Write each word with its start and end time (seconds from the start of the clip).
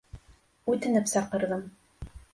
Үтенеп 0.73 1.11
саҡырҙым. 1.13 1.63